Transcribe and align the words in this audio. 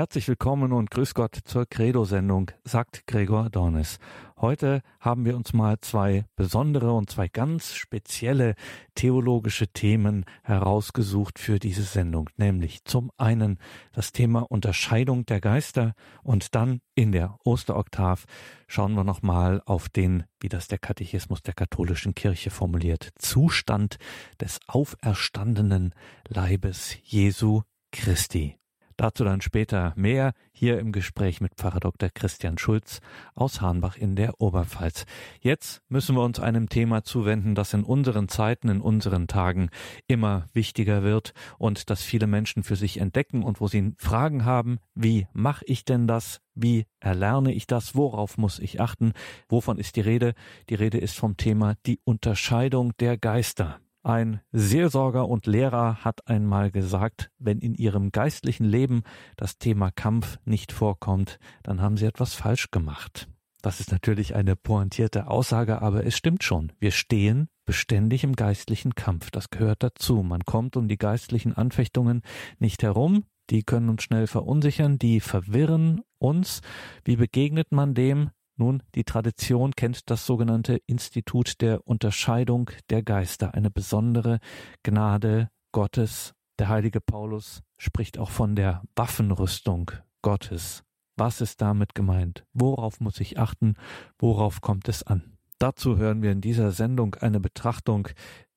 Herzlich 0.00 0.28
willkommen 0.28 0.72
und 0.72 0.90
grüß 0.90 1.12
Gott 1.12 1.38
zur 1.44 1.66
Credo-Sendung, 1.66 2.52
sagt 2.64 3.06
Gregor 3.06 3.50
Dornis. 3.50 3.98
Heute 4.38 4.80
haben 4.98 5.26
wir 5.26 5.36
uns 5.36 5.52
mal 5.52 5.78
zwei 5.82 6.24
besondere 6.36 6.94
und 6.94 7.10
zwei 7.10 7.28
ganz 7.28 7.74
spezielle 7.74 8.54
theologische 8.94 9.68
Themen 9.68 10.24
herausgesucht 10.42 11.38
für 11.38 11.58
diese 11.58 11.82
Sendung, 11.82 12.30
nämlich 12.38 12.82
zum 12.86 13.12
einen 13.18 13.58
das 13.92 14.12
Thema 14.12 14.50
Unterscheidung 14.50 15.26
der 15.26 15.42
Geister 15.42 15.92
und 16.22 16.54
dann 16.54 16.80
in 16.94 17.12
der 17.12 17.36
Osteroktav 17.44 18.24
schauen 18.68 18.94
wir 18.94 19.04
nochmal 19.04 19.60
auf 19.66 19.90
den, 19.90 20.24
wie 20.40 20.48
das 20.48 20.66
der 20.66 20.78
Katechismus 20.78 21.42
der 21.42 21.52
katholischen 21.52 22.14
Kirche 22.14 22.48
formuliert, 22.48 23.10
Zustand 23.18 23.98
des 24.40 24.60
auferstandenen 24.66 25.94
Leibes 26.26 26.96
Jesu 27.02 27.64
Christi. 27.92 28.59
Dazu 29.00 29.24
dann 29.24 29.40
später 29.40 29.94
mehr 29.96 30.34
hier 30.52 30.78
im 30.78 30.92
Gespräch 30.92 31.40
mit 31.40 31.54
Pfarrer 31.54 31.80
Dr. 31.80 32.10
Christian 32.12 32.58
Schulz 32.58 33.00
aus 33.34 33.62
Hahnbach 33.62 33.96
in 33.96 34.14
der 34.14 34.42
Oberpfalz. 34.42 35.06
Jetzt 35.40 35.80
müssen 35.88 36.16
wir 36.16 36.22
uns 36.22 36.38
einem 36.38 36.68
Thema 36.68 37.02
zuwenden, 37.02 37.54
das 37.54 37.72
in 37.72 37.82
unseren 37.82 38.28
Zeiten, 38.28 38.68
in 38.68 38.82
unseren 38.82 39.26
Tagen 39.26 39.70
immer 40.06 40.44
wichtiger 40.52 41.02
wird 41.02 41.32
und 41.56 41.88
das 41.88 42.02
viele 42.02 42.26
Menschen 42.26 42.62
für 42.62 42.76
sich 42.76 43.00
entdecken 43.00 43.42
und 43.42 43.62
wo 43.62 43.68
sie 43.68 43.94
Fragen 43.96 44.44
haben, 44.44 44.80
wie 44.94 45.26
mache 45.32 45.64
ich 45.64 45.86
denn 45.86 46.06
das? 46.06 46.42
Wie 46.54 46.84
erlerne 46.98 47.54
ich 47.54 47.66
das? 47.66 47.94
Worauf 47.94 48.36
muss 48.36 48.58
ich 48.58 48.82
achten? 48.82 49.14
Wovon 49.48 49.78
ist 49.78 49.96
die 49.96 50.02
Rede? 50.02 50.34
Die 50.68 50.74
Rede 50.74 50.98
ist 50.98 51.16
vom 51.16 51.38
Thema 51.38 51.72
die 51.86 52.00
Unterscheidung 52.04 52.92
der 52.98 53.16
Geister. 53.16 53.80
Ein 54.02 54.40
Seelsorger 54.50 55.28
und 55.28 55.46
Lehrer 55.46 56.04
hat 56.04 56.26
einmal 56.26 56.70
gesagt, 56.70 57.30
wenn 57.38 57.58
in 57.58 57.74
ihrem 57.74 58.12
geistlichen 58.12 58.64
Leben 58.64 59.02
das 59.36 59.58
Thema 59.58 59.90
Kampf 59.90 60.38
nicht 60.44 60.72
vorkommt, 60.72 61.38
dann 61.62 61.82
haben 61.82 61.98
sie 61.98 62.06
etwas 62.06 62.34
falsch 62.34 62.70
gemacht. 62.70 63.28
Das 63.60 63.78
ist 63.78 63.92
natürlich 63.92 64.34
eine 64.34 64.56
pointierte 64.56 65.26
Aussage, 65.26 65.82
aber 65.82 66.06
es 66.06 66.16
stimmt 66.16 66.42
schon. 66.42 66.72
Wir 66.78 66.92
stehen 66.92 67.48
beständig 67.66 68.24
im 68.24 68.34
geistlichen 68.34 68.94
Kampf. 68.94 69.30
Das 69.30 69.50
gehört 69.50 69.82
dazu. 69.82 70.22
Man 70.22 70.46
kommt 70.46 70.78
um 70.78 70.88
die 70.88 70.96
geistlichen 70.96 71.54
Anfechtungen 71.54 72.22
nicht 72.58 72.82
herum. 72.82 73.24
Die 73.50 73.64
können 73.64 73.90
uns 73.90 74.02
schnell 74.02 74.26
verunsichern, 74.26 74.98
die 74.98 75.20
verwirren 75.20 76.00
uns. 76.18 76.62
Wie 77.04 77.16
begegnet 77.16 77.70
man 77.70 77.92
dem? 77.92 78.30
Nun, 78.60 78.82
die 78.94 79.04
Tradition 79.04 79.74
kennt 79.74 80.10
das 80.10 80.26
sogenannte 80.26 80.82
Institut 80.86 81.62
der 81.62 81.88
Unterscheidung 81.88 82.70
der 82.90 83.02
Geister, 83.02 83.54
eine 83.54 83.70
besondere 83.70 84.38
Gnade 84.82 85.48
Gottes. 85.72 86.34
Der 86.58 86.68
heilige 86.68 87.00
Paulus 87.00 87.62
spricht 87.78 88.18
auch 88.18 88.28
von 88.28 88.54
der 88.54 88.82
Waffenrüstung 88.94 89.92
Gottes. 90.20 90.84
Was 91.16 91.40
ist 91.40 91.62
damit 91.62 91.94
gemeint? 91.94 92.44
Worauf 92.52 93.00
muss 93.00 93.18
ich 93.20 93.38
achten? 93.38 93.76
Worauf 94.18 94.60
kommt 94.60 94.90
es 94.90 95.02
an? 95.04 95.38
Dazu 95.58 95.96
hören 95.96 96.20
wir 96.20 96.30
in 96.30 96.42
dieser 96.42 96.70
Sendung 96.70 97.14
eine 97.14 97.40
Betrachtung 97.40 98.08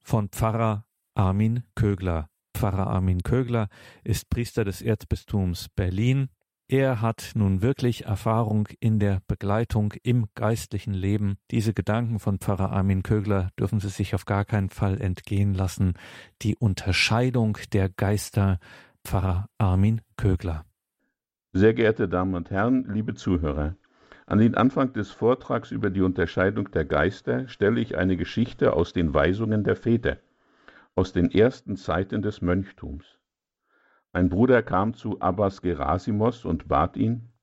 von 0.02 0.28
Pfarrer 0.28 0.86
Armin 1.16 1.64
Kögler. 1.76 2.28
Pfarrer 2.54 2.88
Armin 2.88 3.24
Kögler 3.24 3.70
ist 4.04 4.30
Priester 4.30 4.66
des 4.66 4.82
Erzbistums 4.82 5.70
Berlin 5.70 6.28
er 6.74 7.02
hat 7.02 7.34
nun 7.36 7.62
wirklich 7.62 8.06
Erfahrung 8.06 8.68
in 8.80 8.98
der 8.98 9.22
Begleitung 9.28 9.94
im 10.02 10.26
geistlichen 10.34 10.96
Leben. 10.96 11.38
Diese 11.52 11.72
Gedanken 11.72 12.18
von 12.18 12.40
Pfarrer 12.40 12.72
Armin 12.72 13.04
Kögler 13.04 13.52
dürfen 13.60 13.80
Sie 13.80 13.90
sich 13.90 14.16
auf 14.16 14.26
gar 14.26 14.44
keinen 14.44 14.72
Fall 14.72 15.00
entgehen 15.00 15.54
lassen. 15.54 15.94
Die 16.42 16.56
Unterscheidung 16.56 17.60
der 17.74 17.90
Geister. 17.90 18.58
Pfarrer 19.06 19.50
Armin 19.60 20.02
Kögler. 20.18 20.66
Sehr 21.52 21.76
geehrte 21.76 22.10
Damen 22.10 22.34
und 22.34 22.50
Herren, 22.50 22.92
liebe 22.92 23.14
Zuhörer, 23.14 23.76
an 24.26 24.40
den 24.40 24.56
Anfang 24.56 24.94
des 24.94 25.12
Vortrags 25.12 25.70
über 25.70 25.92
die 25.92 26.02
Unterscheidung 26.02 26.72
der 26.72 26.86
Geister 26.86 27.48
stelle 27.50 27.82
ich 27.82 27.98
eine 27.98 28.18
Geschichte 28.18 28.74
aus 28.74 28.94
den 28.94 29.14
Weisungen 29.14 29.64
der 29.64 29.76
Väter, 29.76 30.18
aus 30.96 31.14
den 31.14 31.30
ersten 31.30 31.76
Zeiten 31.76 32.24
des 32.24 32.42
Mönchtums. 32.42 33.20
Ein 34.14 34.30
Bruder 34.30 34.62
kam 34.62 34.94
zu 34.94 35.20
Abbas 35.22 35.64
Gerasimos 35.64 36.46
und 36.46 36.68
bat 36.68 36.98
ihn, 36.98 37.34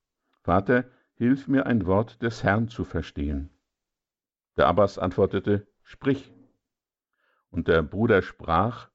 Vater, 0.42 0.84
hilf 1.14 1.48
mir 1.48 1.66
ein 1.66 1.84
Wort 1.84 2.22
des 2.22 2.44
Herrn 2.44 2.69
zu 2.69 2.84
verstehen. 2.84 3.50
Der 4.56 4.69
Abbas 4.69 4.97
antwortete, 4.97 5.66
Sprich. 5.82 6.32
Und 7.50 7.66
der 7.66 7.82
Bruder 7.82 8.22
sprach, 8.22 8.88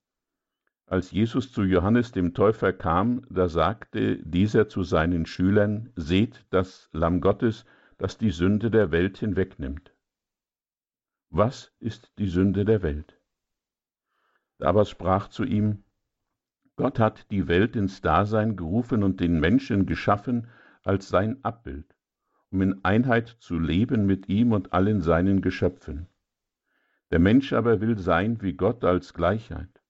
als 0.85 1.11
Jesus 1.11 1.51
zu 1.51 1.63
Johannes 1.63 2.13
dem 2.13 2.33
Täufer 2.33 2.71
kam, 2.71 3.25
da 3.29 3.49
sagte 3.49 4.17
dieser 4.23 4.69
zu 4.69 4.83
seinen 4.83 5.25
Schülern, 5.25 5.91
Seht 5.97 6.45
das 6.51 6.89
Lamm 6.93 7.19
Gottes, 7.19 7.65
das 7.97 8.17
die 8.17 8.31
Sünde 8.31 8.71
der 8.71 8.91
Welt 8.91 9.17
hinwegnimmt. 9.17 9.93
Was 11.29 11.73
ist 11.79 12.13
die 12.19 12.27
Sünde 12.27 12.63
der 12.63 12.81
Welt? 12.83 13.19
Der 14.59 14.67
Abbas 14.69 14.89
sprach 14.89 15.27
zu 15.27 15.43
ihm, 15.43 15.84
Gott 16.77 16.99
hat 16.99 17.31
die 17.31 17.47
Welt 17.47 17.75
ins 17.75 18.01
Dasein 18.01 18.57
gerufen 18.57 19.03
und 19.03 19.19
den 19.21 19.39
Menschen 19.39 19.85
geschaffen 19.85 20.49
als 20.83 21.07
sein 21.07 21.43
Abbild, 21.43 21.95
um 22.51 22.61
in 22.61 22.83
Einheit 22.83 23.29
zu 23.39 23.57
leben 23.57 24.05
mit 24.05 24.27
ihm 24.27 24.51
und 24.51 24.73
allen 24.73 25.01
seinen 25.01 25.41
Geschöpfen. 25.41 26.07
Der 27.11 27.19
Mensch 27.19 27.53
aber 27.53 27.79
will 27.79 27.97
sein 27.97 28.41
wie 28.41 28.53
Gott 28.53 28.83
als 28.83 29.13
Gleichheit, 29.13 29.81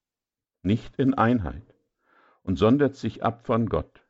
nicht 0.61 0.95
in 0.97 1.13
Einheit, 1.15 1.75
und 2.43 2.57
sondert 2.57 2.95
sich 2.95 3.23
ab 3.23 3.45
von 3.45 3.67
Gott. 3.67 4.05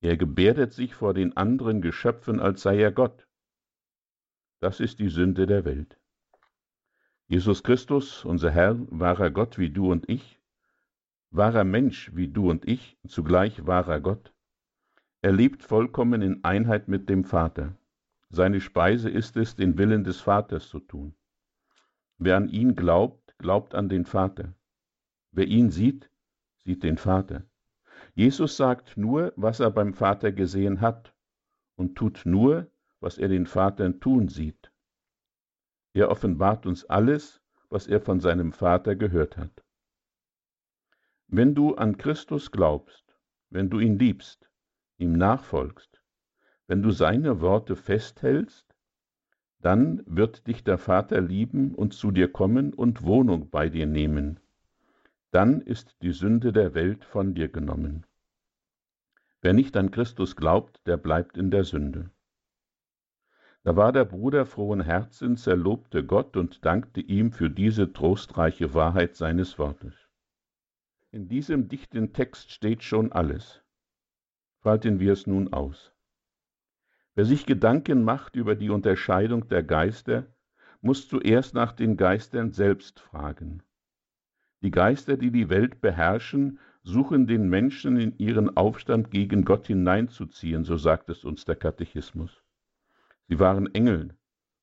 Er 0.00 0.16
gebärdet 0.16 0.72
sich 0.72 0.94
vor 0.94 1.12
den 1.12 1.36
anderen 1.36 1.82
Geschöpfen, 1.82 2.40
als 2.40 2.62
sei 2.62 2.80
er 2.80 2.92
Gott. 2.92 3.28
Das 4.60 4.80
ist 4.80 4.98
die 5.00 5.08
Sünde 5.08 5.46
der 5.46 5.64
Welt. 5.64 5.98
Jesus 7.26 7.62
Christus, 7.62 8.24
unser 8.24 8.50
Herr, 8.50 8.76
wahrer 8.90 9.30
Gott 9.30 9.58
wie 9.58 9.70
du 9.70 9.90
und 9.90 10.08
ich, 10.08 10.41
wahrer 11.32 11.64
Mensch 11.64 12.14
wie 12.14 12.28
du 12.28 12.50
und 12.50 12.68
ich, 12.68 12.98
zugleich 13.08 13.66
wahrer 13.66 14.00
Gott. 14.00 14.32
Er 15.22 15.32
lebt 15.32 15.62
vollkommen 15.62 16.20
in 16.20 16.44
Einheit 16.44 16.88
mit 16.88 17.08
dem 17.08 17.24
Vater. 17.24 17.74
Seine 18.28 18.60
Speise 18.60 19.08
ist 19.08 19.36
es, 19.36 19.56
den 19.56 19.78
Willen 19.78 20.04
des 20.04 20.20
Vaters 20.20 20.68
zu 20.68 20.78
tun. 20.80 21.14
Wer 22.18 22.36
an 22.36 22.48
ihn 22.48 22.76
glaubt, 22.76 23.34
glaubt 23.38 23.74
an 23.74 23.88
den 23.88 24.04
Vater. 24.04 24.54
Wer 25.32 25.46
ihn 25.46 25.70
sieht, 25.70 26.10
sieht 26.64 26.82
den 26.82 26.98
Vater. 26.98 27.44
Jesus 28.14 28.56
sagt 28.56 28.96
nur, 28.96 29.32
was 29.36 29.60
er 29.60 29.70
beim 29.70 29.94
Vater 29.94 30.32
gesehen 30.32 30.80
hat 30.80 31.14
und 31.76 31.96
tut 31.96 32.22
nur, 32.24 32.70
was 33.00 33.16
er 33.18 33.28
den 33.28 33.46
Vater 33.46 33.98
tun 33.98 34.28
sieht. 34.28 34.70
Er 35.94 36.10
offenbart 36.10 36.66
uns 36.66 36.84
alles, 36.84 37.40
was 37.70 37.86
er 37.86 38.00
von 38.00 38.20
seinem 38.20 38.52
Vater 38.52 38.96
gehört 38.96 39.36
hat. 39.36 39.61
Wenn 41.34 41.54
du 41.54 41.76
an 41.76 41.96
Christus 41.96 42.50
glaubst, 42.50 43.16
wenn 43.48 43.70
du 43.70 43.80
ihn 43.80 43.98
liebst, 43.98 44.50
ihm 44.98 45.14
nachfolgst, 45.14 46.02
wenn 46.66 46.82
du 46.82 46.90
seine 46.90 47.40
Worte 47.40 47.74
festhältst, 47.74 48.66
dann 49.58 50.02
wird 50.04 50.46
dich 50.46 50.62
der 50.62 50.76
Vater 50.76 51.22
lieben 51.22 51.74
und 51.74 51.94
zu 51.94 52.10
dir 52.10 52.30
kommen 52.30 52.74
und 52.74 53.04
Wohnung 53.04 53.48
bei 53.48 53.70
dir 53.70 53.86
nehmen. 53.86 54.40
Dann 55.30 55.62
ist 55.62 55.96
die 56.02 56.12
Sünde 56.12 56.52
der 56.52 56.74
Welt 56.74 57.02
von 57.02 57.32
dir 57.32 57.48
genommen. 57.48 58.04
Wer 59.40 59.54
nicht 59.54 59.74
an 59.78 59.90
Christus 59.90 60.36
glaubt, 60.36 60.86
der 60.86 60.98
bleibt 60.98 61.38
in 61.38 61.50
der 61.50 61.64
Sünde. 61.64 62.10
Da 63.64 63.74
war 63.74 63.92
der 63.92 64.04
Bruder 64.04 64.44
frohen 64.44 64.82
Herzens, 64.82 65.46
er 65.46 65.56
lobte 65.56 66.04
Gott 66.04 66.36
und 66.36 66.62
dankte 66.66 67.00
ihm 67.00 67.32
für 67.32 67.48
diese 67.48 67.90
trostreiche 67.94 68.74
Wahrheit 68.74 69.16
seines 69.16 69.58
Wortes. 69.58 70.01
In 71.14 71.28
diesem 71.28 71.68
dichten 71.68 72.14
Text 72.14 72.52
steht 72.52 72.82
schon 72.82 73.12
alles. 73.12 73.62
Falten 74.60 74.98
wir 74.98 75.12
es 75.12 75.26
nun 75.26 75.52
aus. 75.52 75.92
Wer 77.14 77.26
sich 77.26 77.44
Gedanken 77.44 78.02
macht 78.02 78.34
über 78.34 78.54
die 78.54 78.70
Unterscheidung 78.70 79.46
der 79.48 79.62
Geister, 79.62 80.34
muss 80.80 81.08
zuerst 81.08 81.52
nach 81.52 81.72
den 81.72 81.98
Geistern 81.98 82.52
selbst 82.52 82.98
fragen. 82.98 83.62
Die 84.62 84.70
Geister, 84.70 85.18
die 85.18 85.30
die 85.30 85.50
Welt 85.50 85.82
beherrschen, 85.82 86.58
suchen 86.82 87.26
den 87.26 87.46
Menschen 87.46 87.98
in 87.98 88.16
ihren 88.16 88.56
Aufstand 88.56 89.10
gegen 89.10 89.44
Gott 89.44 89.66
hineinzuziehen, 89.66 90.64
so 90.64 90.78
sagt 90.78 91.10
es 91.10 91.26
uns 91.26 91.44
der 91.44 91.56
Katechismus. 91.56 92.42
Sie 93.28 93.38
waren 93.38 93.66
Engel, 93.74 94.16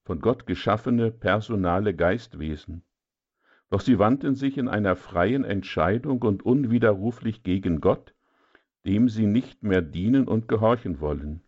von 0.03 0.19
Gott 0.19 0.47
geschaffene 0.47 1.11
personale 1.11 1.93
Geistwesen. 1.93 2.83
Doch 3.69 3.81
sie 3.81 3.99
wandten 3.99 4.35
sich 4.35 4.57
in 4.57 4.67
einer 4.67 4.95
freien 4.95 5.43
Entscheidung 5.43 6.21
und 6.23 6.43
unwiderruflich 6.43 7.43
gegen 7.43 7.81
Gott, 7.81 8.15
dem 8.85 9.09
sie 9.09 9.27
nicht 9.27 9.63
mehr 9.63 9.81
dienen 9.81 10.27
und 10.27 10.47
gehorchen 10.47 10.99
wollen. 10.99 11.43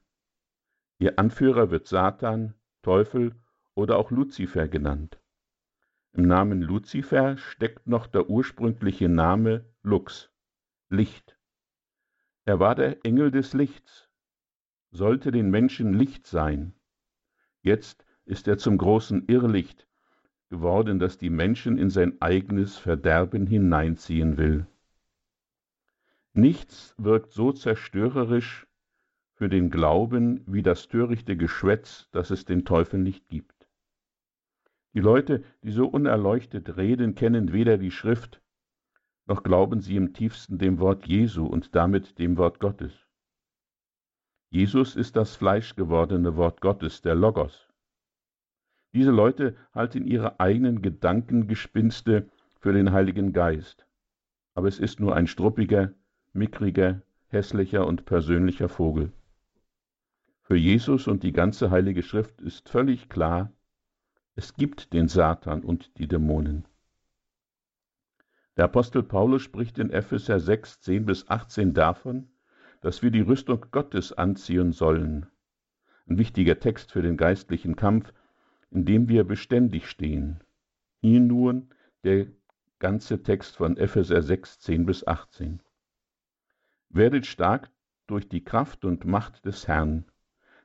Ihr 1.00 1.18
Anführer 1.18 1.72
wird 1.72 1.88
Satan, 1.88 2.54
Teufel 2.84 3.36
oder 3.74 3.98
auch 3.98 4.12
Luzifer 4.12 4.68
genannt. 4.68 5.20
Im 6.14 6.28
Namen 6.28 6.62
Luzifer 6.62 7.38
steckt 7.38 7.88
noch 7.88 8.06
der 8.06 8.30
ursprüngliche 8.30 9.10
Name 9.10 9.66
Lux, 9.82 10.30
Licht. 10.90 11.40
Er 12.46 12.60
war 12.60 12.76
der 12.76 13.04
Engel 13.06 13.32
des 13.32 13.54
Lichts, 13.54 14.10
sollte 14.92 15.32
den 15.32 15.50
Menschen 15.50 15.94
Licht 15.94 16.28
sein. 16.28 16.76
Jetzt 17.62 18.06
ist 18.26 18.48
er 18.48 18.58
zum 18.58 18.78
großen 18.78 19.26
Irrlicht 19.28 19.88
geworden, 20.52 21.00
das 21.00 21.18
die 21.18 21.32
Menschen 21.32 21.78
in 21.80 21.90
sein 21.90 22.22
eigenes 22.22 22.78
Verderben 22.78 23.48
hineinziehen 23.48 24.38
will. 24.38 24.68
Nichts 26.34 26.94
wirkt 26.98 27.32
so 27.32 27.52
zerstörerisch 27.54 28.68
für 29.34 29.50
den 29.50 29.72
Glauben 29.72 30.44
wie 30.46 30.62
das 30.62 30.88
törichte 30.88 31.36
Geschwätz, 31.36 32.10
das 32.12 32.30
es 32.30 32.46
den 32.46 32.66
Teufel 32.66 33.00
nicht 33.00 33.28
gibt. 33.30 33.68
Die 34.94 35.00
Leute, 35.00 35.44
die 35.64 35.72
so 35.72 35.88
unerleuchtet 35.88 36.76
reden, 36.76 37.16
kennen 37.16 37.54
weder 37.54 37.78
die 37.78 37.92
Schrift, 37.92 38.42
noch 39.26 39.44
glauben 39.44 39.80
sie 39.80 39.96
im 39.96 40.14
tiefsten 40.14 40.58
dem 40.58 40.80
Wort 40.80 41.08
Jesu 41.08 41.46
und 41.46 41.76
damit 41.76 42.20
dem 42.20 42.38
Wort 42.38 42.60
Gottes. 42.60 42.94
Jesus 44.50 44.98
ist 44.98 45.16
das 45.16 45.38
fleischgewordene 45.38 46.36
Wort 46.36 46.60
Gottes, 46.60 47.02
der 47.02 47.16
Logos. 47.16 47.71
Diese 48.94 49.12
Leute 49.12 49.56
halten 49.74 50.06
ihre 50.06 50.40
eigenen 50.40 50.82
Gedankengespinste 50.82 52.30
für 52.60 52.74
den 52.74 52.92
Heiligen 52.92 53.32
Geist, 53.32 53.88
aber 54.54 54.68
es 54.68 54.80
ist 54.80 55.00
nur 55.00 55.16
ein 55.16 55.28
struppiger, 55.28 55.94
mickriger, 56.34 57.02
hässlicher 57.28 57.88
und 57.88 58.06
persönlicher 58.06 58.68
Vogel. 58.68 59.14
Für 60.44 60.58
Jesus 60.58 61.08
und 61.08 61.24
die 61.24 61.32
ganze 61.32 61.72
Heilige 61.72 62.04
Schrift 62.04 62.42
ist 62.42 62.68
völlig 62.68 63.08
klar, 63.08 63.54
es 64.36 64.56
gibt 64.56 64.92
den 64.92 65.08
Satan 65.08 65.64
und 65.64 65.98
die 65.98 66.08
Dämonen. 66.08 66.66
Der 68.58 68.66
Apostel 68.66 69.04
Paulus 69.04 69.42
spricht 69.42 69.80
in 69.80 69.90
Epheser 69.90 70.40
6, 70.40 70.82
10 70.82 71.06
bis 71.06 71.30
18 71.30 71.74
davon, 71.74 72.28
dass 72.82 73.02
wir 73.02 73.12
die 73.12 73.22
Rüstung 73.22 73.66
Gottes 73.72 74.12
anziehen 74.12 74.74
sollen. 74.74 75.28
Ein 76.08 76.18
wichtiger 76.18 76.60
Text 76.60 76.92
für 76.92 77.02
den 77.02 77.16
geistlichen 77.16 77.78
Kampf, 77.78 78.12
in 78.72 78.86
dem 78.86 79.10
wir 79.10 79.26
beständig 79.26 79.88
stehen. 79.88 80.40
Hier 81.02 81.20
nun 81.20 81.70
der 82.04 82.28
ganze 82.80 83.22
Text 83.22 83.58
von 83.58 83.78
Epheser 83.78 84.24
6, 84.24 84.60
10 84.62 84.86
bis 84.86 85.06
18. 85.06 85.62
Werdet 86.90 87.26
stark 87.26 87.70
durch 88.08 88.28
die 88.28 88.44
Kraft 88.44 88.86
und 88.86 89.06
Macht 89.06 89.46
des 89.46 89.68
Herrn. 89.68 90.06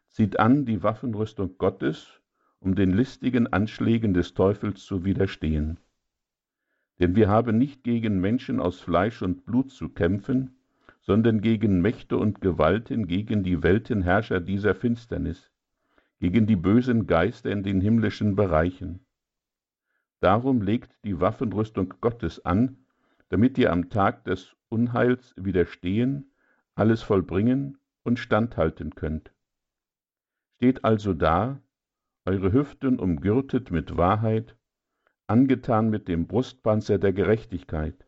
Zieht 0.08 0.38
an 0.38 0.64
die 0.64 0.82
Waffenrüstung 0.82 1.58
Gottes, 1.58 2.20
um 2.60 2.74
den 2.74 2.92
listigen 2.92 3.52
Anschlägen 3.52 4.14
des 4.14 4.34
Teufels 4.34 4.84
zu 4.84 5.04
widerstehen. 5.04 5.78
Denn 6.98 7.14
wir 7.14 7.28
haben 7.28 7.58
nicht 7.58 7.84
gegen 7.84 8.20
Menschen 8.20 8.60
aus 8.60 8.80
Fleisch 8.80 9.20
und 9.20 9.44
Blut 9.44 9.70
zu 9.70 9.90
kämpfen, 9.90 10.56
sondern 11.02 11.40
gegen 11.40 11.82
Mächte 11.82 12.16
und 12.16 12.40
Gewalten, 12.40 13.06
gegen 13.06 13.42
die 13.42 13.62
Weltenherrscher 13.62 14.40
dieser 14.40 14.74
Finsternis, 14.74 15.50
gegen 16.18 16.46
die 16.46 16.56
bösen 16.56 17.06
Geister 17.06 17.50
in 17.50 17.62
den 17.62 17.80
himmlischen 17.80 18.36
Bereichen. 18.36 19.06
Darum 20.20 20.62
legt 20.62 20.96
die 21.04 21.20
Waffenrüstung 21.20 21.94
Gottes 22.00 22.44
an, 22.44 22.78
damit 23.28 23.58
ihr 23.58 23.72
am 23.72 23.90
Tag 23.90 24.24
des 24.24 24.56
Unheils 24.68 25.34
widerstehen, 25.36 26.32
alles 26.74 27.02
vollbringen 27.02 27.78
und 28.02 28.18
standhalten 28.18 28.94
könnt. 28.94 29.32
Steht 30.56 30.84
also 30.84 31.12
da, 31.12 31.60
eure 32.24 32.52
Hüften 32.52 32.98
umgürtet 32.98 33.70
mit 33.70 33.96
Wahrheit, 33.96 34.56
angetan 35.26 35.90
mit 35.90 36.08
dem 36.08 36.26
Brustpanzer 36.26 36.98
der 36.98 37.12
Gerechtigkeit, 37.12 38.06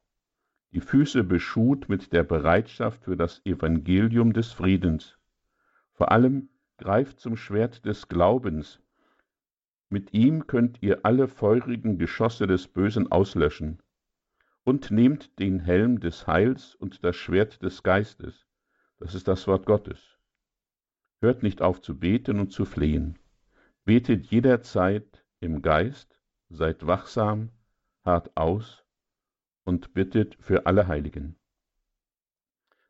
die 0.73 0.81
Füße 0.81 1.25
beschut 1.25 1.89
mit 1.89 2.13
der 2.13 2.25
Bereitschaft 2.25 3.05
für 3.05 3.17
das 3.17 3.45
Evangelium 3.45 4.33
des 4.33 4.53
Friedens. 4.53 5.19
Vor 5.93 6.13
allem 6.13 6.49
greift 6.79 7.21
zum 7.21 7.37
Schwert 7.37 7.85
des 7.85 8.09
Glaubens. 8.09 8.81
Mit 9.91 10.13
ihm 10.15 10.47
könnt 10.47 10.83
ihr 10.83 11.05
alle 11.05 11.29
feurigen 11.29 11.99
Geschosse 11.99 12.47
des 12.47 12.69
Bösen 12.69 13.11
auslöschen. 13.11 13.83
Und 14.65 14.91
nehmt 14.91 15.39
den 15.39 15.61
Helm 15.61 16.01
des 16.01 16.27
Heils 16.27 16.75
und 16.75 17.05
das 17.05 17.17
Schwert 17.17 17.63
des 17.63 17.83
Geistes. 17.83 18.47
Das 18.99 19.15
ist 19.15 19.29
das 19.29 19.47
Wort 19.47 19.67
Gottes. 19.67 20.19
Hört 21.21 21.43
nicht 21.43 21.63
auf 21.63 21.81
zu 21.81 21.99
beten 21.99 22.39
und 22.39 22.53
zu 22.53 22.65
flehen. 22.65 23.19
Betet 23.85 24.27
jederzeit 24.27 25.25
im 25.41 25.63
Geist 25.63 26.19
seid 26.51 26.87
wachsam, 26.87 27.51
hart 28.05 28.37
aus 28.37 28.85
und 29.65 29.95
bittet 29.95 30.37
für 30.41 30.67
alle 30.67 30.89
Heiligen. 30.89 31.37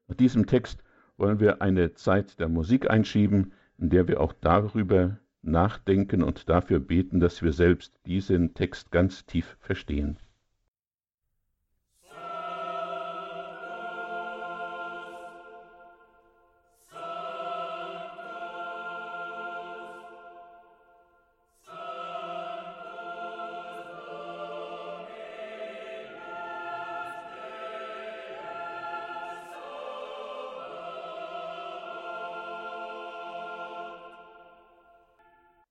Nach 0.06 0.16
diesem 0.16 0.46
Text 0.46 0.82
wollen 1.16 1.40
wir 1.40 1.60
eine 1.60 1.94
Zeit 1.94 2.38
der 2.38 2.48
Musik 2.48 2.90
einschieben, 2.90 3.52
in 3.78 3.90
der 3.90 4.08
wir 4.08 4.20
auch 4.20 4.32
darüber 4.32 5.18
nachdenken 5.42 6.22
und 6.22 6.48
dafür 6.48 6.80
beten, 6.80 7.20
dass 7.20 7.42
wir 7.42 7.52
selbst 7.52 7.94
diesen 8.06 8.54
Text 8.54 8.90
ganz 8.90 9.24
tief 9.24 9.56
verstehen. 9.60 10.18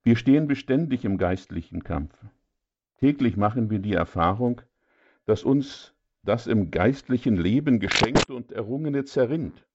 Wir 0.07 0.15
stehen 0.15 0.47
beständig 0.47 1.03
im 1.03 1.17
geistlichen 1.17 1.83
Kampf. 1.83 2.15
Täglich 2.95 3.35
machen 3.35 3.69
wir 3.69 3.79
die 3.79 3.91
Erfahrung, 3.91 4.61
dass 5.25 5.43
uns 5.43 5.95
das 6.23 6.47
im 6.47 6.71
geistlichen 6.71 7.35
Leben 7.35 7.81
Geschenkte 7.81 8.33
und 8.33 8.53
Errungene 8.53 9.03
zerrinnt. 9.03 9.67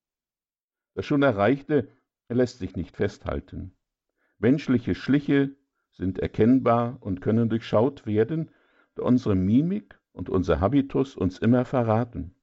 Das 0.95 1.05
schon 1.05 1.21
Erreichte 1.21 1.87
lässt 2.29 2.57
sich 2.57 2.75
nicht 2.75 2.97
festhalten. 2.97 3.75
Menschliche 4.39 4.95
Schliche 4.95 5.51
sind 5.91 6.17
erkennbar 6.17 6.97
und 7.01 7.21
können 7.21 7.47
durchschaut 7.47 8.07
werden, 8.07 8.49
da 8.95 9.03
unsere 9.03 9.35
Mimik 9.35 9.99
und 10.13 10.29
unser 10.29 10.59
Habitus 10.59 11.15
uns 11.15 11.37
immer 11.37 11.63
verraten. 11.63 12.33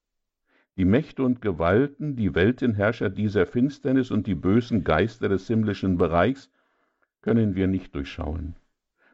Die 0.76 0.84
Mächte 0.84 1.24
und 1.24 1.42
Gewalten, 1.42 2.14
die 2.14 2.36
Weltenherrscher 2.36 3.10
dieser 3.10 3.46
Finsternis 3.46 4.12
und 4.12 4.28
die 4.28 4.36
bösen 4.36 4.84
Geister 4.84 5.28
des 5.28 5.48
himmlischen 5.48 5.98
Bereichs 5.98 6.52
können 7.22 7.54
wir 7.54 7.66
nicht 7.66 7.94
durchschauen. 7.94 8.56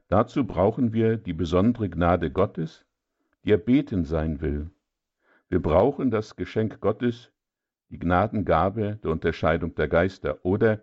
Dazu 0.08 0.46
brauchen 0.46 0.92
wir 0.92 1.16
die 1.16 1.32
besondere 1.32 1.88
Gnade 1.88 2.30
Gottes, 2.30 2.84
die 3.44 3.50
erbeten 3.50 4.04
sein 4.04 4.40
will. 4.40 4.70
Wir 5.48 5.60
brauchen 5.60 6.10
das 6.10 6.36
Geschenk 6.36 6.80
Gottes, 6.80 7.32
die 7.90 7.98
Gnadengabe 7.98 8.96
der 9.02 9.10
Unterscheidung 9.10 9.74
der 9.74 9.88
Geister 9.88 10.44
oder 10.44 10.80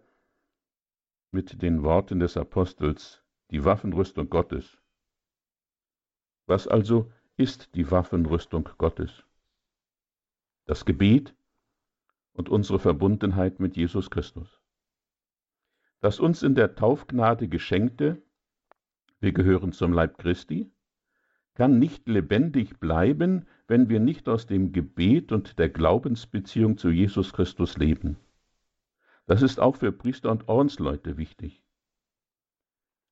mit 1.31 1.61
den 1.61 1.83
Worten 1.83 2.19
des 2.19 2.37
Apostels 2.37 3.21
die 3.51 3.65
Waffenrüstung 3.65 4.29
Gottes. 4.29 4.77
Was 6.45 6.67
also 6.67 7.11
ist 7.37 7.75
die 7.75 7.89
Waffenrüstung 7.89 8.69
Gottes? 8.77 9.23
Das 10.65 10.85
Gebet 10.85 11.33
und 12.33 12.49
unsere 12.49 12.79
Verbundenheit 12.79 13.59
mit 13.59 13.75
Jesus 13.75 14.09
Christus. 14.09 14.62
Das 16.03 16.19
uns 16.19 16.43
in 16.43 16.53
der 16.53 16.75
Taufgnade 16.75 17.47
geschenkte, 17.47 18.21
wir 19.21 19.31
gehören 19.31 19.71
zum 19.71 19.93
Leib 19.93 20.17
Christi, 20.17 20.69
kann 21.53 21.79
nicht 21.79 22.09
lebendig 22.09 22.77
bleiben, 22.81 23.47
wenn 23.69 23.87
wir 23.87 24.01
nicht 24.01 24.27
aus 24.27 24.45
dem 24.45 24.73
Gebet 24.73 25.31
und 25.31 25.59
der 25.59 25.69
Glaubensbeziehung 25.69 26.77
zu 26.77 26.89
Jesus 26.89 27.31
Christus 27.31 27.77
leben. 27.77 28.17
Das 29.27 29.41
ist 29.41 29.61
auch 29.61 29.77
für 29.77 29.93
Priester 29.93 30.29
und 30.29 30.49
Ordensleute 30.49 31.15
wichtig. 31.15 31.63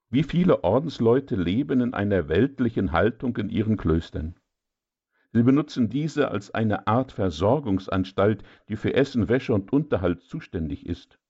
Wie 0.09 0.23
viele 0.23 0.65
Ordensleute 0.65 1.37
leben 1.37 1.79
in 1.79 1.93
einer 1.93 2.27
weltlichen 2.27 2.91
Haltung 2.91 3.37
in 3.37 3.47
ihren 3.47 3.77
Klöstern? 3.77 4.35
Sie 5.31 5.43
benutzen 5.43 5.87
diese 5.87 6.29
als 6.29 6.53
eine 6.53 6.87
Art 6.87 7.13
Versorgungsanstalt, 7.13 8.43
die 8.67 8.75
für 8.75 8.93
Essen, 8.93 9.29
Wäsche 9.29 9.53
und 9.53 9.71
Unterhalt 9.71 10.23
zuständig 10.23 10.85
ist 10.85 11.20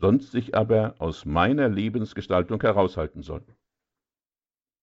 sonst 0.00 0.32
sich 0.32 0.54
aber 0.54 0.94
aus 0.98 1.26
meiner 1.26 1.68
Lebensgestaltung 1.68 2.60
heraushalten 2.62 3.22
soll. 3.22 3.44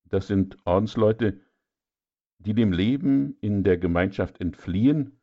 Das 0.05 0.27
sind 0.27 0.57
Ordensleute, 0.63 1.41
die 2.37 2.53
dem 2.53 2.71
Leben 2.71 3.35
in 3.41 3.63
der 3.63 3.77
Gemeinschaft 3.77 4.39
entfliehen 4.39 5.19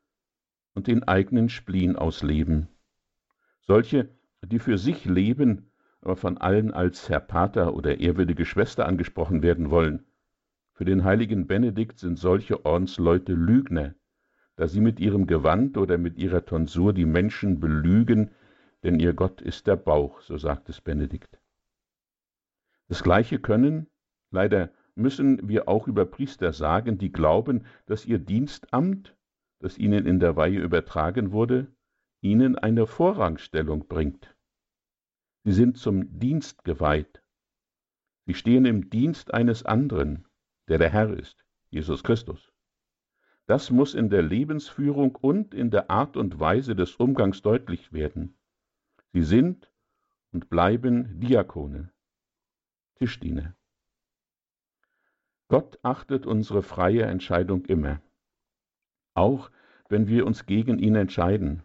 und 0.74 0.88
den 0.88 1.04
eigenen 1.04 1.48
Spleen 1.48 1.94
ausleben. 1.96 2.68
Solche, 3.60 4.10
die 4.44 4.58
für 4.58 4.78
sich 4.78 5.04
leben, 5.04 5.70
aber 6.00 6.16
von 6.16 6.36
allen 6.38 6.72
als 6.72 7.08
Herr 7.08 7.20
Pater 7.20 7.74
oder 7.74 7.98
ehrwürdige 7.98 8.44
Schwester 8.44 8.86
angesprochen 8.86 9.42
werden 9.42 9.70
wollen. 9.70 10.04
Für 10.72 10.84
den 10.84 11.04
heiligen 11.04 11.46
Benedikt 11.46 12.00
sind 12.00 12.18
solche 12.18 12.66
Ordensleute 12.66 13.32
Lügner, 13.32 13.94
da 14.56 14.66
sie 14.66 14.80
mit 14.80 14.98
ihrem 14.98 15.26
Gewand 15.26 15.78
oder 15.78 15.98
mit 15.98 16.18
ihrer 16.18 16.44
Tonsur 16.44 16.92
die 16.92 17.06
Menschen 17.06 17.60
belügen, 17.60 18.32
denn 18.84 19.00
ihr 19.00 19.14
Gott 19.14 19.40
ist 19.40 19.66
der 19.66 19.76
Bauch, 19.76 20.20
so 20.20 20.36
sagt 20.36 20.68
es 20.68 20.80
Benedikt. 20.80 21.40
Das 22.86 23.02
Gleiche 23.02 23.40
können, 23.40 23.88
leider 24.30 24.70
müssen 24.94 25.48
wir 25.48 25.68
auch 25.68 25.88
über 25.88 26.04
Priester 26.04 26.52
sagen, 26.52 26.98
die 26.98 27.10
glauben, 27.10 27.64
dass 27.86 28.04
ihr 28.04 28.18
Dienstamt, 28.18 29.16
das 29.58 29.78
ihnen 29.78 30.06
in 30.06 30.20
der 30.20 30.36
Weihe 30.36 30.60
übertragen 30.60 31.32
wurde, 31.32 31.66
ihnen 32.20 32.56
eine 32.58 32.86
Vorrangstellung 32.86 33.88
bringt. 33.88 34.36
Sie 35.44 35.52
sind 35.52 35.78
zum 35.78 36.18
Dienst 36.18 36.64
geweiht. 36.64 37.22
Sie 38.26 38.34
stehen 38.34 38.66
im 38.66 38.90
Dienst 38.90 39.32
eines 39.32 39.64
anderen, 39.64 40.26
der 40.68 40.78
der 40.78 40.90
Herr 40.90 41.10
ist, 41.10 41.44
Jesus 41.70 42.04
Christus. 42.04 42.52
Das 43.46 43.70
muss 43.70 43.94
in 43.94 44.08
der 44.10 44.22
Lebensführung 44.22 45.16
und 45.16 45.54
in 45.54 45.70
der 45.70 45.90
Art 45.90 46.16
und 46.16 46.38
Weise 46.38 46.76
des 46.76 46.96
Umgangs 46.96 47.42
deutlich 47.42 47.92
werden. 47.92 48.36
Sie 49.14 49.22
sind 49.22 49.70
und 50.32 50.50
bleiben 50.50 51.20
Diakone, 51.20 51.92
Tischdiener. 52.96 53.54
Gott 55.46 55.78
achtet 55.82 56.26
unsere 56.26 56.64
freie 56.64 57.04
Entscheidung 57.04 57.64
immer, 57.66 58.02
auch 59.14 59.52
wenn 59.88 60.08
wir 60.08 60.26
uns 60.26 60.46
gegen 60.46 60.80
ihn 60.80 60.96
entscheiden. 60.96 61.62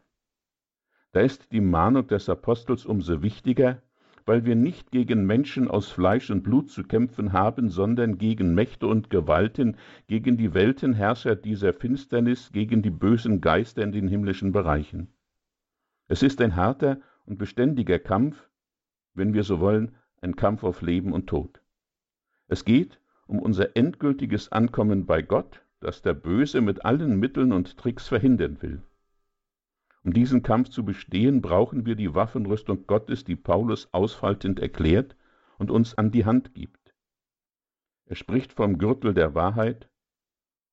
Da 1.12 1.22
ist 1.22 1.52
die 1.52 1.60
Mahnung 1.60 2.06
des 2.06 2.30
Apostels 2.30 2.86
umso 2.86 3.24
wichtiger, 3.24 3.82
weil 4.28 4.46
wir 4.46 4.56
nicht 4.56 4.92
gegen 4.92 5.26
Menschen 5.26 5.68
aus 5.68 5.90
Fleisch 5.90 6.30
und 6.30 6.44
Blut 6.44 6.70
zu 6.70 6.84
kämpfen 6.84 7.34
haben, 7.34 7.70
sondern 7.70 8.20
gegen 8.20 8.54
Mächte 8.54 8.86
und 8.86 9.10
Gewalten, 9.10 9.76
gegen 10.06 10.38
die 10.38 10.54
Weltenherrscher 10.54 11.36
dieser 11.36 11.74
Finsternis, 11.74 12.52
gegen 12.52 12.84
die 12.84 12.92
bösen 12.92 13.42
Geister 13.42 13.82
in 13.82 13.92
den 13.92 14.08
himmlischen 14.08 14.52
Bereichen. 14.52 15.16
Es 16.08 16.22
ist 16.22 16.42
ein 16.42 16.56
harter 16.56 17.02
und 17.30 17.38
beständiger 17.38 18.00
Kampf, 18.00 18.50
wenn 19.14 19.34
wir 19.34 19.44
so 19.44 19.60
wollen, 19.60 19.96
ein 20.22 20.36
Kampf 20.36 20.64
auf 20.64 20.82
Leben 20.82 21.14
und 21.14 21.28
Tod. 21.28 21.62
Es 22.48 22.66
geht 22.66 23.00
um 23.28 23.40
unser 23.40 23.78
endgültiges 23.78 24.52
Ankommen 24.52 25.06
bei 25.06 25.22
Gott, 25.22 25.64
das 25.80 26.02
der 26.02 26.16
Böse 26.16 26.60
mit 26.60 26.84
allen 26.84 27.20
Mitteln 27.20 27.54
und 27.54 27.78
Tricks 27.78 28.08
verhindern 28.08 28.62
will. 28.62 28.84
Um 30.04 30.14
diesen 30.14 30.42
Kampf 30.42 30.70
zu 30.70 30.84
bestehen, 30.84 31.42
brauchen 31.42 31.86
wir 31.86 31.96
die 31.96 32.16
Waffenrüstung 32.16 32.88
Gottes, 32.88 33.24
die 33.24 33.36
Paulus 33.36 33.94
ausfaltend 33.94 34.60
erklärt 34.60 35.16
und 35.60 35.70
uns 35.70 35.96
an 35.96 36.12
die 36.12 36.26
Hand 36.26 36.56
gibt. 36.56 36.96
Er 38.06 38.16
spricht 38.16 38.54
vom 38.54 38.80
Gürtel 38.80 39.14
der 39.14 39.36
Wahrheit 39.36 39.88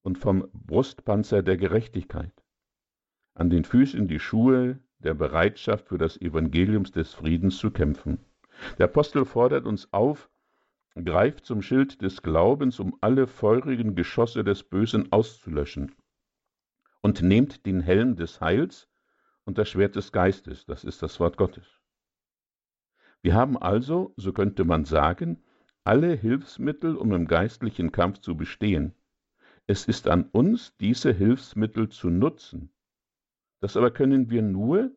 und 0.02 0.16
vom 0.16 0.48
Brustpanzer 0.54 1.42
der 1.42 1.58
Gerechtigkeit. 1.58 2.32
An 3.34 3.50
den 3.50 3.64
Füßen 3.64 4.08
die 4.08 4.20
Schuhe 4.20 4.80
der 4.98 5.14
Bereitschaft 5.14 5.88
für 5.88 5.98
das 5.98 6.20
Evangelium 6.20 6.84
des 6.84 7.14
Friedens 7.14 7.58
zu 7.58 7.70
kämpfen. 7.70 8.18
Der 8.78 8.86
Apostel 8.86 9.24
fordert 9.24 9.66
uns 9.66 9.92
auf, 9.92 10.30
greift 10.94 11.44
zum 11.44 11.62
Schild 11.62 12.00
des 12.00 12.22
Glaubens, 12.22 12.80
um 12.80 12.96
alle 13.00 13.26
feurigen 13.26 13.94
Geschosse 13.94 14.44
des 14.44 14.62
Bösen 14.62 15.12
auszulöschen, 15.12 15.94
und 17.02 17.22
nehmt 17.22 17.66
den 17.66 17.80
Helm 17.80 18.16
des 18.16 18.40
Heils, 18.40 18.88
und 19.44 19.58
das 19.58 19.68
Schwert 19.68 19.94
des 19.94 20.10
Geistes, 20.10 20.64
das 20.64 20.84
ist 20.84 21.02
das 21.02 21.20
Wort 21.20 21.36
Gottes. 21.36 21.80
Wir 23.22 23.34
haben 23.34 23.56
also, 23.56 24.14
so 24.16 24.32
könnte 24.32 24.64
man 24.64 24.84
sagen, 24.84 25.44
alle 25.84 26.14
Hilfsmittel, 26.14 26.96
um 26.96 27.12
im 27.12 27.28
geistlichen 27.28 27.92
Kampf 27.92 28.18
zu 28.18 28.36
bestehen. 28.36 28.94
Es 29.66 29.86
ist 29.86 30.08
an 30.08 30.28
uns, 30.32 30.76
diese 30.78 31.12
Hilfsmittel 31.12 31.88
zu 31.88 32.08
nutzen. 32.08 32.70
Das 33.60 33.76
aber 33.76 33.90
können 33.90 34.30
wir 34.30 34.42
nur, 34.42 34.90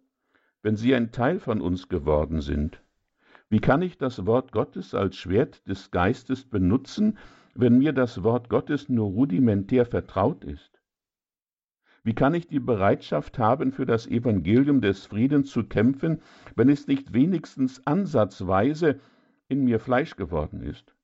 wenn 0.61 0.75
sie 0.75 0.93
ein 0.93 1.11
Teil 1.11 1.39
von 1.39 1.61
uns 1.61 1.87
geworden 1.87 2.41
sind. 2.41 2.81
Wie 3.49 3.59
kann 3.59 3.81
ich 3.81 3.97
das 3.97 4.25
Wort 4.25 4.51
Gottes 4.51 4.93
als 4.93 5.15
Schwert 5.15 5.67
des 5.67 5.91
Geistes 5.91 6.45
benutzen, 6.45 7.17
wenn 7.55 7.77
mir 7.77 7.93
das 7.93 8.23
Wort 8.23 8.49
Gottes 8.49 8.89
nur 8.89 9.07
rudimentär 9.07 9.85
vertraut 9.85 10.43
ist? 10.43 10.79
Wie 12.03 12.13
kann 12.13 12.33
ich 12.33 12.47
die 12.47 12.59
Bereitschaft 12.59 13.39
haben, 13.39 13.71
für 13.71 13.85
das 13.85 14.07
Evangelium 14.07 14.81
des 14.81 15.05
Friedens 15.05 15.51
zu 15.51 15.63
kämpfen, 15.63 16.21
wenn 16.55 16.69
es 16.69 16.87
nicht 16.87 17.13
wenigstens 17.13 17.85
ansatzweise 17.85 18.99
in 19.47 19.63
mir 19.65 19.79
Fleisch 19.79 20.15
geworden 20.15 20.61
ist? 20.61 20.95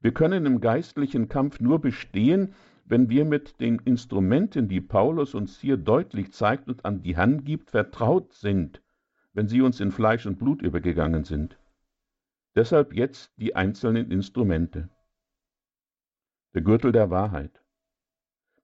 Wir 0.00 0.12
können 0.12 0.44
im 0.44 0.60
geistlichen 0.60 1.28
Kampf 1.28 1.60
nur 1.60 1.80
bestehen, 1.80 2.54
wenn 2.84 3.08
wir 3.08 3.24
mit 3.24 3.60
den 3.60 3.78
Instrumenten, 3.78 4.68
die 4.68 4.80
Paulus 4.80 5.34
uns 5.34 5.58
hier 5.58 5.76
deutlich 5.76 6.32
zeigt 6.32 6.68
und 6.68 6.84
an 6.84 7.02
die 7.02 7.16
Hand 7.16 7.44
gibt, 7.44 7.70
vertraut 7.70 8.32
sind, 8.34 8.82
wenn 9.32 9.48
sie 9.48 9.62
uns 9.62 9.80
in 9.80 9.90
Fleisch 9.90 10.26
und 10.26 10.38
Blut 10.38 10.62
übergegangen 10.62 11.24
sind. 11.24 11.58
Deshalb 12.54 12.94
jetzt 12.94 13.32
die 13.36 13.56
einzelnen 13.56 14.10
Instrumente. 14.10 14.88
Der 16.54 16.62
Gürtel 16.62 16.92
der 16.92 17.10
Wahrheit 17.10 17.64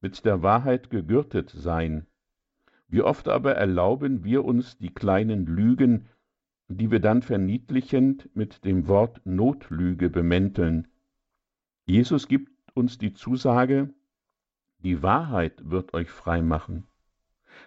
mit 0.01 0.25
der 0.25 0.43
Wahrheit 0.43 0.91
gegürtet 0.91 1.51
sein. 1.51 2.07
Wie 2.89 3.03
oft 3.03 3.29
aber 3.29 3.55
erlauben 3.55 4.25
wir 4.25 4.45
uns 4.45 4.79
die 4.79 4.93
kleinen 4.93 5.47
Lügen, 5.47 6.09
die 6.69 6.91
wir 6.91 7.01
dann 7.01 7.23
verniedlichend 7.23 8.35
mit 8.35 8.65
dem 8.65 8.89
Wort 8.89 9.21
Notlüge 9.25 10.09
bemänteln. 10.09 10.89
Jesus 11.85 12.29
gibt 12.29 12.51
uns 12.75 12.99
die 12.99 13.13
Zusage, 13.13 13.93
die 14.83 15.03
Wahrheit 15.03 15.71
wird 15.71 15.95
euch 15.95 16.11
frei 16.11 16.43
machen. 16.43 16.87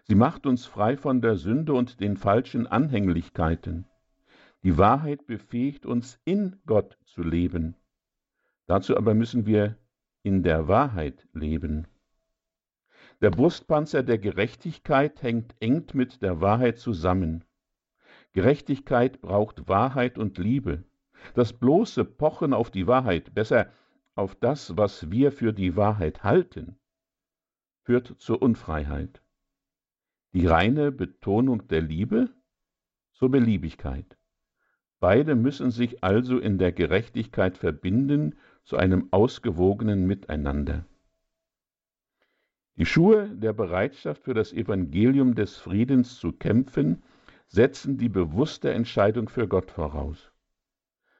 Sie 0.03 0.15
macht 0.15 0.45
uns 0.45 0.65
frei 0.65 0.97
von 0.97 1.21
der 1.21 1.35
Sünde 1.35 1.73
und 1.73 1.99
den 1.99 2.17
falschen 2.17 2.67
Anhänglichkeiten. 2.67 3.85
Die 4.63 4.77
Wahrheit 4.77 5.25
befähigt 5.27 5.85
uns, 5.85 6.19
in 6.25 6.55
Gott 6.65 6.97
zu 7.05 7.21
leben. 7.21 7.75
Dazu 8.65 8.97
aber 8.97 9.13
müssen 9.13 9.45
wir 9.45 9.77
in 10.23 10.41
der 10.41 10.67
Wahrheit 10.67 11.27
leben. 11.33 11.87
Der 13.21 13.29
Brustpanzer 13.29 14.03
der 14.03 14.17
Gerechtigkeit 14.17 15.21
hängt 15.21 15.55
eng 15.59 15.85
mit 15.93 16.21
der 16.21 16.41
Wahrheit 16.41 16.79
zusammen. 16.79 17.43
Gerechtigkeit 18.33 19.21
braucht 19.21 19.67
Wahrheit 19.67 20.17
und 20.17 20.37
Liebe. 20.37 20.83
Das 21.35 21.53
bloße 21.53 22.03
Pochen 22.03 22.53
auf 22.53 22.71
die 22.71 22.87
Wahrheit, 22.87 23.33
besser 23.33 23.71
auf 24.15 24.35
das, 24.35 24.75
was 24.77 25.11
wir 25.11 25.31
für 25.31 25.53
die 25.53 25.75
Wahrheit 25.75 26.23
halten, 26.23 26.77
führt 27.83 28.15
zur 28.17 28.41
Unfreiheit. 28.41 29.21
Die 30.33 30.47
reine 30.47 30.91
Betonung 30.91 31.67
der 31.67 31.81
Liebe 31.81 32.29
zur 33.11 33.29
Beliebigkeit. 33.29 34.17
Beide 34.99 35.35
müssen 35.35 35.69
sich 35.69 36.03
also 36.03 36.39
in 36.39 36.57
der 36.57 36.71
Gerechtigkeit 36.71 37.57
verbinden 37.57 38.35
zu 38.63 38.77
einem 38.77 39.09
ausgewogenen 39.11 40.07
Miteinander. 40.07 40.85
Die 42.77 42.85
Schuhe 42.85 43.29
der 43.29 43.53
Bereitschaft 43.53 44.23
für 44.23 44.33
das 44.33 44.53
Evangelium 44.53 45.35
des 45.35 45.57
Friedens 45.57 46.17
zu 46.17 46.31
kämpfen 46.31 47.03
setzen 47.47 47.97
die 47.97 48.09
bewusste 48.09 48.71
Entscheidung 48.71 49.29
für 49.29 49.47
Gott 49.47 49.69
voraus. 49.69 50.31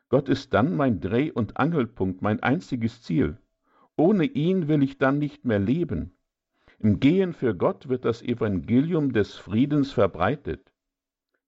Gott 0.10 0.30
ist 0.30 0.54
dann 0.54 0.76
mein 0.76 1.00
Dreh- 1.00 1.32
und 1.32 1.58
Angelpunkt, 1.58 2.22
mein 2.22 2.42
einziges 2.42 3.04
Ziel. 3.04 3.38
Ohne 3.96 4.26
ihn 4.26 4.68
will 4.68 4.82
ich 4.82 4.98
dann 4.98 5.20
nicht 5.20 5.46
mehr 5.46 5.60
leben. 5.60 6.13
Im 6.84 7.00
Gehen 7.00 7.32
für 7.32 7.56
Gott 7.56 7.88
wird 7.88 8.04
das 8.04 8.22
Evangelium 8.22 9.14
des 9.14 9.36
Friedens 9.36 9.94
verbreitet. 9.94 10.74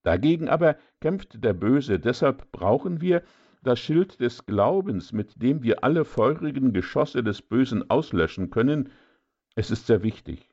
Dagegen 0.02 0.48
aber 0.48 0.78
kämpft 1.02 1.44
der 1.44 1.52
Böse, 1.52 2.00
deshalb 2.00 2.50
brauchen 2.54 3.02
wir 3.02 3.22
das 3.62 3.82
Schild 3.82 4.22
des 4.22 4.46
Glaubens, 4.46 5.12
mit 5.12 5.42
dem 5.42 5.62
wir 5.62 5.84
alle 5.84 6.06
feurigen 6.06 6.72
Geschosse 6.72 7.22
des 7.22 7.42
Bösen 7.42 7.90
auslöschen 7.90 8.50
können, 8.50 8.92
es 9.56 9.72
ist 9.72 9.88
sehr 9.88 10.04
wichtig, 10.04 10.50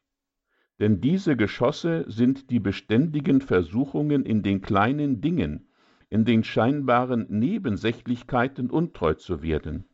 denn 0.81 1.01
diese 1.01 1.37
Geschosse 1.37 2.05
sind 2.09 2.51
die 2.51 2.59
beständigen 2.59 3.41
Versuchungen 3.41 4.25
in 4.27 4.43
den 4.43 4.63
kleinen 4.63 5.21
Dingen, 5.21 5.69
in 6.09 6.25
den 6.25 6.43
scheinbaren 6.43 7.27
Nebensächlichkeiten 7.29 8.69
untreu 8.69 9.15
zu 9.15 9.43
werden. 9.43 9.85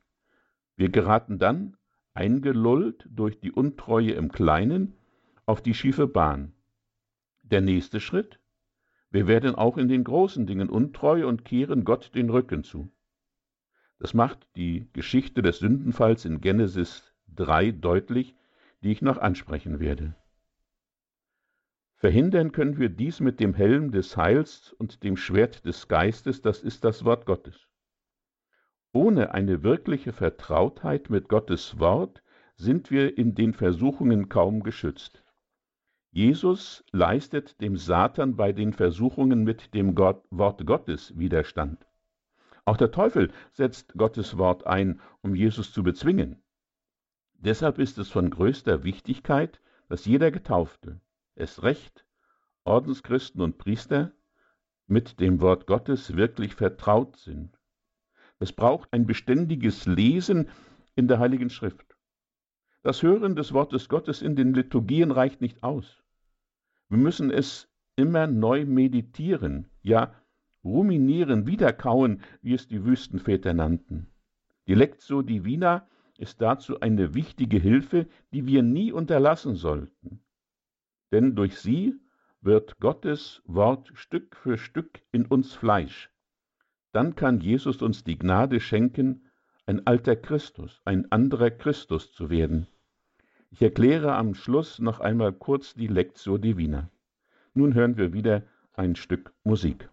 Wir 0.77 0.89
geraten 0.89 1.39
dann, 1.39 1.77
eingelullt 2.19 3.09
durch 3.09 3.39
die 3.39 3.53
Untreue 3.53 4.11
im 4.11 4.33
Kleinen, 4.33 4.95
auf 5.47 5.63
die 5.63 5.73
schiefe 5.73 6.09
Bahn. 6.09 6.53
Der 7.43 7.61
nächste 7.61 8.01
Schritt? 8.01 8.41
Wir 9.11 9.29
werden 9.29 9.55
auch 9.55 9.79
in 9.79 9.87
den 9.87 10.03
großen 10.03 10.45
Dingen 10.45 10.69
untreu 10.69 11.29
und 11.29 11.45
kehren 11.45 11.85
Gott 11.85 12.11
den 12.17 12.29
Rücken 12.29 12.65
zu. 12.65 12.91
Das 14.01 14.15
macht 14.15 14.49
die 14.57 14.89
Geschichte 14.93 15.43
des 15.43 15.61
Sündenfalls 15.61 16.25
in 16.25 16.41
Genesis 16.41 17.15
3 17.37 17.71
deutlich, 17.71 18.35
die 18.83 18.91
ich 18.91 19.01
noch 19.01 19.19
ansprechen 19.19 19.79
werde. 19.79 20.17
Verhindern 21.95 22.51
können 22.51 22.79
wir 22.79 22.89
dies 22.89 23.21
mit 23.21 23.39
dem 23.39 23.55
Helm 23.55 23.93
des 23.93 24.17
Heils 24.17 24.73
und 24.73 25.05
dem 25.05 25.17
Schwert 25.17 25.65
des 25.65 25.87
Geistes, 25.87 26.43
das 26.43 26.65
ist 26.65 26.83
das 26.83 27.05
Wort 27.05 27.27
Gottes. 27.27 27.69
Ohne 28.93 29.33
eine 29.35 29.63
wirkliche 29.63 30.13
Vertrautheit 30.13 31.11
mit 31.11 31.29
Gottes 31.29 31.79
Wort 31.79 32.23
sind 32.57 32.91
wir 32.91 33.19
in 33.19 33.35
den 33.35 33.53
Versuchungen 33.53 34.29
kaum 34.29 34.63
geschützt. 34.63 35.23
Jesus 36.11 36.85
leistet 36.91 37.61
dem 37.61 37.77
Satan 37.77 38.37
bei 38.37 38.53
den 38.53 38.73
Versuchungen 38.73 39.45
mit 39.45 39.75
dem 39.75 39.95
Gott, 39.95 40.25
Wort 40.31 40.67
Gottes 40.67 41.17
Widerstand. 41.19 41.87
Auch 42.65 42.79
der 42.79 42.91
Teufel 42.91 43.31
setzt 43.53 43.93
Gottes 43.95 44.39
Wort 44.39 44.67
ein, 44.67 45.01
um 45.21 45.35
Jesus 45.35 45.73
zu 45.73 45.83
bezwingen. 45.83 46.43
Deshalb 47.35 47.79
ist 47.79 47.99
es 47.99 48.09
von 48.09 48.31
größter 48.31 48.85
Wichtigkeit, 48.85 49.61
dass 49.89 50.07
jeder 50.07 50.31
Getaufte, 50.31 51.01
es 51.35 51.63
recht, 51.63 52.05
Ordenschristen 52.65 53.43
und 53.43 53.59
Priester, 53.59 54.13
mit 54.87 55.21
dem 55.21 55.41
Wort 55.41 55.67
Gottes 55.67 56.17
wirklich 56.17 56.55
vertraut 56.55 57.17
sind. 57.17 57.58
Es 58.39 58.53
braucht 58.53 58.93
ein 58.93 59.07
beständiges 59.07 59.87
Lesen 59.87 60.49
in 60.95 61.09
der 61.09 61.19
Heiligen 61.19 61.51
Schrift. 61.51 61.97
Das 62.83 63.03
Hören 63.03 63.35
des 63.37 63.53
Wortes 63.53 63.89
Gottes 63.89 64.23
in 64.23 64.37
den 64.37 64.55
Liturgien 64.55 65.11
reicht 65.11 65.41
nicht 65.41 65.63
aus. 65.63 66.03
Wir 66.89 66.99
müssen 66.99 67.31
es 67.31 67.69
immer 67.97 68.27
neu 68.27 68.65
meditieren, 68.65 69.69
ja 69.83 70.15
ruminieren, 70.65 71.47
wiederkauen, 71.47 72.23
wie 72.43 72.55
es 72.55 72.69
die 72.69 72.85
Wüstenväter 72.85 73.55
nannten. 73.55 74.09
Die 74.67 74.75
Lectio 74.75 75.23
Divina 75.23 75.89
ist 76.19 76.41
dazu 76.41 76.81
eine 76.81 77.15
wichtige 77.15 77.59
Hilfe, 77.59 78.07
die 78.33 78.47
wir 78.47 78.63
nie 78.63 78.93
unterlassen 78.93 79.55
sollten. 79.55 80.21
Denn 81.13 81.35
durch 81.35 81.59
sie 81.59 81.95
wird 82.41 82.79
Gottes 82.81 83.43
Wort 83.47 83.91
Stück 83.95 84.37
für 84.37 84.59
Stück 84.59 85.01
in 85.13 85.27
uns 85.27 85.55
Fleisch. 85.55 86.11
Dann 86.99 87.15
kann 87.15 87.39
Jesus 87.39 87.81
uns 87.81 88.03
die 88.03 88.19
Gnade 88.19 88.59
schenken, 88.59 89.23
ein 89.67 89.87
alter 89.87 90.17
Christus, 90.17 90.83
ein 90.85 91.13
anderer 91.13 91.49
Christus 91.49 92.11
zu 92.11 92.29
werden. 92.29 92.67
Ich 93.53 93.63
erkläre 93.63 94.17
am 94.17 94.35
Schluss 94.35 94.81
noch 94.81 94.99
einmal 94.99 95.33
kurz 95.33 95.75
die 95.75 95.87
Lectio 95.87 96.39
Divina. 96.39 96.91
Nun 97.55 97.75
hören 97.75 97.99
wir 97.99 98.13
wieder 98.13 98.43
ein 98.73 98.97
Stück 98.97 99.33
Musik. 99.45 99.89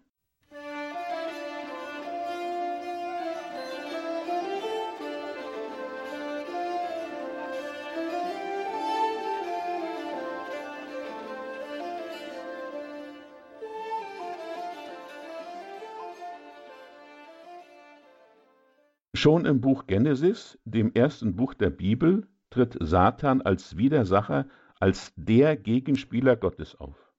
Schon 19.16 19.46
im 19.46 19.62
Buch 19.62 19.86
Genesis, 19.86 20.58
dem 20.66 20.92
ersten 20.92 21.36
Buch 21.36 21.54
der 21.54 21.70
Bibel, 21.70 22.28
tritt 22.50 22.76
Satan 22.80 23.40
als 23.40 23.78
Widersacher, 23.78 24.46
als 24.78 25.14
der 25.16 25.56
Gegenspieler 25.56 26.36
Gottes 26.36 26.78
auf. 26.78 27.14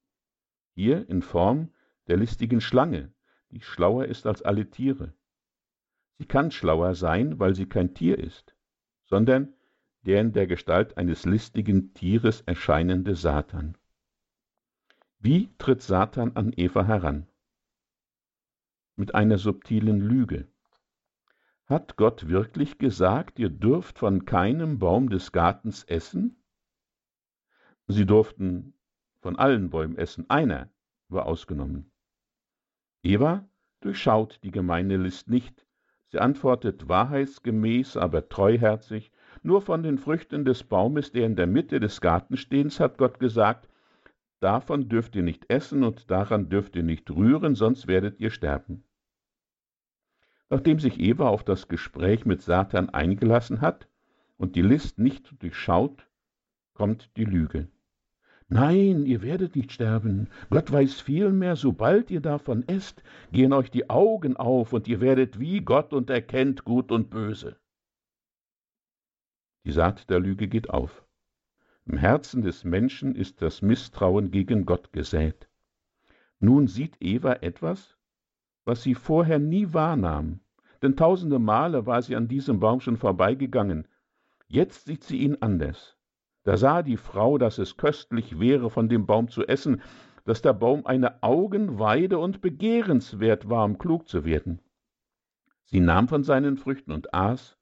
Hier 0.75 1.09
in 1.09 1.23
Form 1.23 1.73
der 2.05 2.17
listigen 2.17 2.61
Schlange, 2.61 3.11
die 3.49 3.61
schlauer 3.61 4.05
ist 4.05 4.27
als 4.27 4.43
alle 4.43 4.69
Tiere. 4.69 5.15
Sie 6.19 6.25
kann 6.25 6.51
schlauer 6.51 6.93
sein, 6.93 7.39
weil 7.39 7.55
sie 7.55 7.65
kein 7.65 7.95
Tier 7.95 8.19
ist, 8.19 8.55
sondern 9.03 9.55
der 10.03 10.21
in 10.21 10.33
der 10.33 10.45
Gestalt 10.45 10.97
eines 10.97 11.25
listigen 11.25 11.95
Tieres 11.95 12.41
erscheinende 12.41 13.15
Satan. 13.15 13.75
Wie 15.17 15.49
tritt 15.57 15.81
Satan 15.81 16.35
an 16.35 16.53
Eva 16.55 16.85
heran? 16.85 17.27
Mit 18.95 19.15
einer 19.15 19.39
subtilen 19.39 19.99
Lüge. 19.99 20.47
Hat 21.67 21.97
Gott 21.97 22.29
wirklich 22.29 22.77
gesagt, 22.77 23.39
ihr 23.39 23.49
dürft 23.49 23.99
von 23.99 24.23
keinem 24.23 24.79
Baum 24.79 25.09
des 25.09 25.33
Gartens 25.33 25.83
essen? 25.83 26.41
Sie 27.87 28.05
durften 28.05 28.73
von 29.19 29.35
allen 29.35 29.69
Bäumen 29.69 29.97
essen, 29.97 30.29
einer 30.29 30.69
war 31.09 31.25
ausgenommen. 31.25 31.91
Eva 33.03 33.49
durchschaut 33.81 34.39
die 34.43 34.51
gemeine 34.51 34.95
List 34.95 35.29
nicht. 35.29 35.65
Sie 36.07 36.19
antwortet 36.19 36.87
wahrheitsgemäß, 36.87 37.97
aber 37.97 38.29
treuherzig, 38.29 39.11
nur 39.43 39.61
von 39.61 39.83
den 39.83 39.97
Früchten 39.97 40.45
des 40.45 40.63
Baumes, 40.63 41.11
der 41.11 41.25
in 41.25 41.35
der 41.35 41.47
Mitte 41.47 41.81
des 41.81 41.99
Gartens 41.99 42.39
steht, 42.39 42.79
hat 42.79 42.97
Gott 42.97 43.19
gesagt, 43.19 43.67
davon 44.39 44.87
dürft 44.87 45.17
ihr 45.17 45.23
nicht 45.23 45.49
essen 45.49 45.83
und 45.83 46.09
daran 46.09 46.47
dürft 46.47 46.77
ihr 46.77 46.83
nicht 46.83 47.11
rühren, 47.11 47.55
sonst 47.55 47.87
werdet 47.87 48.21
ihr 48.21 48.31
sterben. 48.31 48.85
Nachdem 50.49 50.79
sich 50.79 50.99
Eva 50.99 51.27
auf 51.27 51.43
das 51.43 51.67
Gespräch 51.67 52.25
mit 52.25 52.41
Satan 52.41 52.89
eingelassen 52.89 53.61
hat 53.61 53.87
und 54.37 54.55
die 54.55 54.61
List 54.61 54.97
nicht 54.97 55.41
durchschaut, 55.41 56.07
kommt 56.73 57.09
die 57.17 57.25
Lüge. 57.25 57.67
Nein, 58.49 59.05
ihr 59.05 59.21
werdet 59.21 59.57
nicht 59.57 59.73
sterben. 59.73 60.29
Gott 60.49 60.71
weiß 60.71 61.01
vielmehr, 61.01 61.57
sobald 61.57 62.09
ihr 62.11 62.21
davon 62.21 62.65
esst, 62.67 63.03
gehen 63.33 63.51
euch 63.51 63.69
die 63.69 63.89
Augen 63.89 64.37
auf 64.37 64.71
und 64.71 64.87
ihr 64.87 65.01
werdet 65.01 65.37
wie 65.37 65.59
Gott 65.59 65.91
und 65.91 66.09
erkennt 66.09 66.63
Gut 66.63 66.93
und 66.93 67.09
Böse. 67.09 67.57
Die 69.65 69.73
Saat 69.73 70.09
der 70.09 70.21
Lüge 70.21 70.47
geht 70.47 70.69
auf. 70.69 71.03
Im 71.85 71.97
Herzen 71.97 72.41
des 72.41 72.63
Menschen 72.63 73.15
ist 73.15 73.41
das 73.41 73.61
Misstrauen 73.61 74.31
gegen 74.31 74.65
Gott 74.65 74.93
gesät. 74.93 75.49
Nun 76.39 76.67
sieht 76.67 76.95
Eva 77.01 77.33
etwas, 77.33 77.96
was 78.67 78.83
sie 78.83 78.95
vorher 78.95 79.39
nie 79.39 79.73
wahrnahm, 79.73 80.41
denn 80.81 80.97
tausende 80.97 81.39
Male 81.39 81.85
war 81.85 82.01
sie 82.01 82.17
an 82.17 82.27
diesem 82.27 82.59
Baum 82.59 82.81
schon 82.81 82.97
vorbeigegangen. 82.97 83.87
Jetzt 84.49 84.85
sieht 84.85 85.05
sie 85.05 85.19
ihn 85.19 85.37
anders. 85.39 85.95
Da 86.43 86.57
sah 86.57 86.83
die 86.83 86.97
Frau, 86.97 87.37
dass 87.37 87.59
es 87.59 87.77
köstlich 87.77 88.41
wäre, 88.41 88.69
von 88.69 88.89
dem 88.89 89.05
Baum 89.05 89.29
zu 89.29 89.47
essen, 89.47 89.81
dass 90.25 90.41
der 90.41 90.51
Baum 90.51 90.85
eine 90.85 91.23
Augenweide 91.23 92.19
und 92.19 92.41
begehrenswert 92.41 93.49
war, 93.49 93.63
um 93.63 93.77
klug 93.77 94.09
zu 94.09 94.25
werden. 94.25 94.59
Sie 95.63 95.79
nahm 95.79 96.09
von 96.09 96.25
seinen 96.25 96.57
Früchten 96.57 96.91
und 96.91 97.13
aß, 97.13 97.57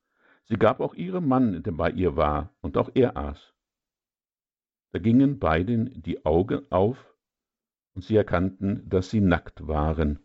sie 0.45 0.57
gab 0.57 0.79
auch 0.79 0.95
ihrem 0.95 1.27
Mann, 1.27 1.61
der 1.61 1.73
bei 1.73 1.91
ihr 1.91 2.15
war, 2.15 2.49
und 2.61 2.77
auch 2.77 2.89
er 2.95 3.15
aß. 3.15 3.53
Da 4.91 4.97
gingen 4.97 5.37
beiden 5.37 6.01
die 6.01 6.25
Augen 6.25 6.61
auf, 6.71 7.13
und 7.93 8.03
sie 8.03 8.15
erkannten, 8.15 8.89
dass 8.89 9.11
sie 9.11 9.21
nackt 9.21 9.67
waren. 9.67 10.24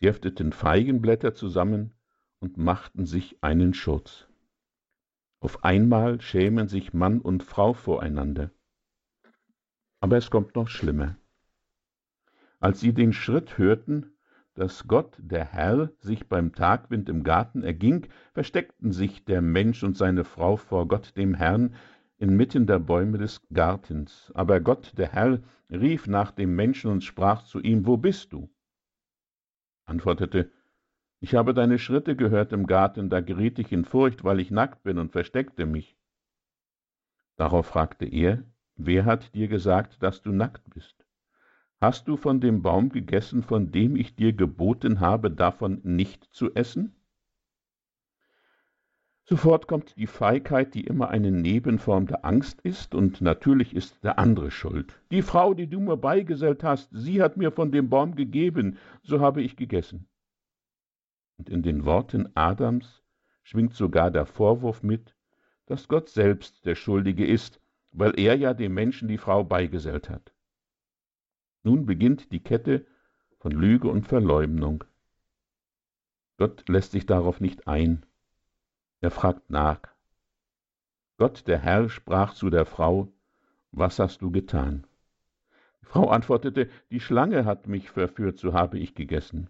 Sie 0.00 0.06
hefteten 0.06 0.52
Feigenblätter 0.52 1.34
zusammen 1.34 1.92
und 2.38 2.56
machten 2.56 3.04
sich 3.04 3.36
einen 3.42 3.74
Schutz. 3.74 4.28
Auf 5.40 5.62
einmal 5.62 6.22
schämen 6.22 6.68
sich 6.68 6.94
Mann 6.94 7.20
und 7.20 7.42
Frau 7.42 7.74
voreinander. 7.74 8.50
Aber 10.00 10.16
es 10.16 10.30
kommt 10.30 10.54
noch 10.54 10.68
schlimmer. 10.68 11.16
Als 12.60 12.80
sie 12.80 12.94
den 12.94 13.12
Schritt 13.12 13.58
hörten, 13.58 14.14
dass 14.54 14.88
Gott, 14.88 15.18
der 15.18 15.44
Herr, 15.44 15.90
sich 15.98 16.28
beim 16.28 16.54
Tagwind 16.54 17.10
im 17.10 17.22
Garten 17.22 17.62
erging, 17.62 18.06
versteckten 18.32 18.92
sich 18.92 19.26
der 19.26 19.42
Mensch 19.42 19.82
und 19.82 19.98
seine 19.98 20.24
Frau 20.24 20.56
vor 20.56 20.88
Gott 20.88 21.14
dem 21.18 21.34
Herrn 21.34 21.74
inmitten 22.16 22.66
der 22.66 22.78
Bäume 22.78 23.18
des 23.18 23.42
Gartens. 23.52 24.32
Aber 24.34 24.60
Gott, 24.60 24.96
der 24.96 25.12
Herr, 25.12 25.40
rief 25.70 26.06
nach 26.06 26.30
dem 26.30 26.56
Menschen 26.56 26.90
und 26.90 27.04
sprach 27.04 27.42
zu 27.42 27.60
ihm, 27.60 27.86
Wo 27.86 27.98
bist 27.98 28.32
du? 28.32 28.50
Antwortete, 29.90 30.50
ich 31.20 31.34
habe 31.34 31.52
deine 31.52 31.78
Schritte 31.78 32.16
gehört 32.16 32.52
im 32.52 32.66
Garten, 32.66 33.10
da 33.10 33.20
geriet 33.20 33.58
ich 33.58 33.72
in 33.72 33.84
Furcht, 33.84 34.24
weil 34.24 34.40
ich 34.40 34.50
nackt 34.50 34.82
bin 34.82 34.98
und 34.98 35.12
versteckte 35.12 35.66
mich. 35.66 35.98
Darauf 37.36 37.66
fragte 37.66 38.06
er, 38.06 38.42
wer 38.76 39.04
hat 39.04 39.34
dir 39.34 39.48
gesagt, 39.48 40.02
dass 40.02 40.22
du 40.22 40.32
nackt 40.32 40.62
bist? 40.72 41.04
Hast 41.80 42.08
du 42.08 42.16
von 42.16 42.40
dem 42.40 42.62
Baum 42.62 42.90
gegessen, 42.90 43.42
von 43.42 43.72
dem 43.72 43.96
ich 43.96 44.14
dir 44.14 44.32
geboten 44.32 45.00
habe, 45.00 45.30
davon 45.30 45.80
nicht 45.82 46.24
zu 46.32 46.54
essen? 46.54 46.94
Sofort 49.30 49.68
kommt 49.68 49.96
die 49.96 50.08
Feigheit, 50.08 50.74
die 50.74 50.84
immer 50.84 51.10
eine 51.10 51.30
Nebenform 51.30 52.08
der 52.08 52.24
Angst 52.24 52.60
ist, 52.62 52.96
und 52.96 53.20
natürlich 53.20 53.76
ist 53.76 54.02
der 54.02 54.18
andere 54.18 54.50
schuld. 54.50 55.00
Die 55.12 55.22
Frau, 55.22 55.54
die 55.54 55.68
du 55.68 55.78
mir 55.78 55.96
beigesellt 55.96 56.64
hast, 56.64 56.88
sie 56.90 57.22
hat 57.22 57.36
mir 57.36 57.52
von 57.52 57.70
dem 57.70 57.88
Baum 57.88 58.16
gegeben, 58.16 58.76
so 59.04 59.20
habe 59.20 59.40
ich 59.40 59.54
gegessen. 59.54 60.08
Und 61.38 61.48
in 61.48 61.62
den 61.62 61.84
Worten 61.84 62.28
Adams 62.34 63.04
schwingt 63.44 63.74
sogar 63.74 64.10
der 64.10 64.26
Vorwurf 64.26 64.82
mit, 64.82 65.14
dass 65.66 65.86
Gott 65.86 66.08
selbst 66.08 66.66
der 66.66 66.74
Schuldige 66.74 67.24
ist, 67.24 67.60
weil 67.92 68.18
er 68.18 68.36
ja 68.36 68.52
dem 68.52 68.74
Menschen 68.74 69.06
die 69.06 69.18
Frau 69.18 69.44
beigesellt 69.44 70.10
hat. 70.10 70.34
Nun 71.62 71.86
beginnt 71.86 72.32
die 72.32 72.42
Kette 72.42 72.84
von 73.38 73.52
Lüge 73.52 73.86
und 73.86 74.08
Verleumdung. 74.08 74.82
Gott 76.36 76.68
lässt 76.68 76.90
sich 76.90 77.06
darauf 77.06 77.40
nicht 77.40 77.68
ein. 77.68 78.04
Er 79.02 79.10
fragt 79.10 79.48
nach. 79.48 79.80
Gott, 81.16 81.46
der 81.46 81.58
Herr, 81.58 81.88
sprach 81.88 82.34
zu 82.34 82.50
der 82.50 82.66
Frau, 82.66 83.10
Was 83.72 83.98
hast 83.98 84.20
du 84.20 84.30
getan? 84.30 84.86
Die 85.80 85.86
Frau 85.86 86.10
antwortete, 86.10 86.68
Die 86.90 87.00
Schlange 87.00 87.46
hat 87.46 87.66
mich 87.66 87.90
verführt, 87.90 88.38
so 88.38 88.52
habe 88.52 88.78
ich 88.78 88.94
gegessen. 88.94 89.48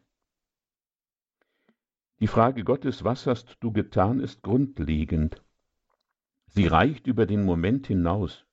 Die 2.20 2.28
Frage 2.28 2.62
Gottes, 2.62 3.02
was 3.02 3.26
hast 3.26 3.56
du 3.60 3.72
getan, 3.72 4.20
ist 4.20 4.42
grundlegend. 4.42 5.42
Sie 6.46 6.66
reicht 6.66 7.08
über 7.08 7.26
den 7.26 7.44
Moment 7.44 7.88
hinaus. 7.88 8.44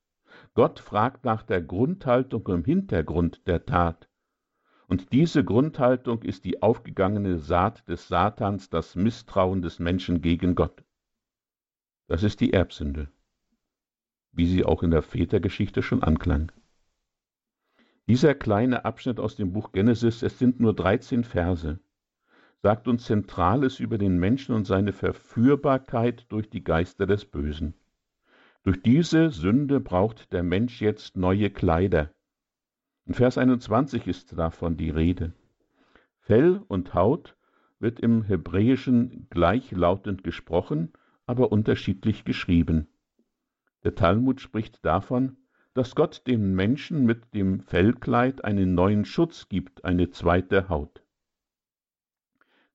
Gott 0.56 0.80
fragt 0.80 1.26
nach 1.26 1.44
der 1.44 1.62
Grundhaltung 1.62 2.48
im 2.48 2.64
Hintergrund 2.64 3.46
der 3.48 3.66
Tat. 3.66 4.10
Und 4.88 5.12
diese 5.12 5.44
Grundhaltung 5.44 6.24
ist 6.24 6.46
die 6.46 6.64
aufgegangene 6.64 7.38
Saat 7.38 7.88
des 7.88 8.08
Satans, 8.08 8.70
das 8.70 8.96
Misstrauen 8.96 9.62
des 9.62 9.80
Menschen 9.80 10.22
gegen 10.22 10.56
Gott. 10.56 10.84
Das 12.08 12.24
ist 12.24 12.40
die 12.40 12.54
Erbsünde, 12.54 13.10
wie 14.32 14.46
sie 14.46 14.64
auch 14.64 14.82
in 14.82 14.92
der 14.92 15.02
Vätergeschichte 15.02 15.84
schon 15.84 16.04
anklang. 16.04 16.54
Dieser 18.08 18.34
kleine 18.34 18.86
Abschnitt 18.86 19.20
aus 19.20 19.36
dem 19.36 19.52
Buch 19.52 19.74
Genesis, 19.74 20.24
es 20.24 20.40
sind 20.40 20.62
nur 20.62 20.74
13 20.74 21.26
Verse, 21.26 21.80
sagt 22.64 22.88
uns 22.88 23.04
Zentrales 23.04 23.82
über 23.82 23.98
den 23.98 24.18
Menschen 24.18 24.56
und 24.56 24.66
seine 24.66 24.94
Verführbarkeit 24.94 26.26
durch 26.30 26.50
die 26.50 26.64
Geister 26.64 27.06
des 27.06 27.26
Bösen. 27.26 27.74
Durch 28.64 28.82
diese 28.82 29.30
Sünde 29.30 29.82
braucht 29.82 30.32
der 30.32 30.44
Mensch 30.44 30.82
jetzt 30.82 31.18
neue 31.18 31.50
Kleider. 31.50 32.12
In 33.06 33.14
Vers 33.14 33.38
21 33.38 34.08
ist 34.08 34.38
davon 34.38 34.78
die 34.78 34.90
Rede. 34.90 35.34
Fell 36.20 36.62
und 36.70 36.94
Haut 36.94 37.36
wird 37.80 38.00
im 38.00 38.24
Hebräischen 38.24 39.28
gleichlautend 39.30 40.24
gesprochen, 40.24 40.94
aber 41.28 41.52
unterschiedlich 41.52 42.26
geschrieben. 42.26 42.88
Der 43.84 43.94
Talmud 43.94 44.42
spricht 44.42 44.84
davon, 44.84 45.38
dass 45.76 45.94
Gott 45.94 46.24
dem 46.26 46.56
Menschen 46.56 47.06
mit 47.06 47.36
dem 47.36 47.60
Fellkleid 47.60 48.44
einen 48.44 48.74
neuen 48.74 49.06
Schutz 49.06 49.48
gibt, 49.48 49.86
eine 49.86 50.10
zweite 50.10 50.70
Haut. 50.70 51.04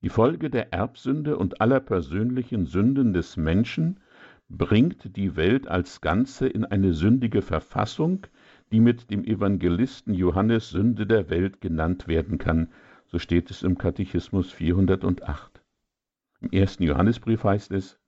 Die 0.03 0.09
Folge 0.09 0.51
der 0.51 0.73
Erbsünde 0.73 1.37
und 1.37 1.61
aller 1.61 1.81
persönlichen 1.81 2.67
Sünden 2.67 3.13
des 3.13 3.37
Menschen 3.37 4.01
bringt 4.49 5.17
die 5.17 5.37
Welt 5.37 5.67
als 5.67 6.01
Ganze 6.01 6.47
in 6.47 6.65
eine 6.65 6.93
sündige 6.93 7.41
Verfassung, 7.41 8.27
die 8.71 8.81
mit 8.81 9.11
dem 9.11 9.25
Evangelisten 9.25 10.15
Johannes 10.15 10.71
Sünde 10.71 11.07
der 11.07 11.31
Welt 11.31 11.61
genannt 11.61 12.07
werden 12.07 12.39
kann, 12.39 12.69
so 13.07 13.19
steht 13.19 13.51
es 13.51 13.63
im 13.63 13.79
Katechismus 13.79 14.51
408. 14.51 15.63
Im 16.41 16.51
ersten 16.51 16.83
Johannesbrief 16.83 17.45
heißt 17.45 17.73
es, 17.73 17.99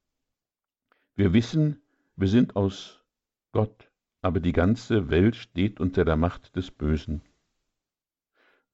wir 1.17 1.33
wissen, 1.33 1.81
wir 2.17 2.29
sind 2.29 2.57
aus 2.57 3.05
Gott, 3.53 3.91
aber 4.21 4.41
die 4.41 4.53
ganze 4.53 5.11
Welt 5.11 5.37
steht 5.37 5.81
unter 5.81 6.05
der 6.05 6.17
Macht 6.17 6.57
des 6.57 6.71
Bösen. 6.71 7.23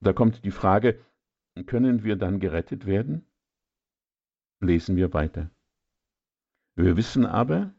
Da 0.01 0.13
kommt 0.13 0.45
die 0.45 0.51
Frage, 0.51 0.99
können 1.67 2.05
wir 2.05 2.17
dann 2.17 2.41
gerettet 2.41 2.87
werden? 2.87 3.27
Lesen 4.61 4.97
wir 4.97 5.13
weiter. 5.13 5.51
Wir 6.75 6.97
wissen 6.97 7.27
aber, 7.27 7.75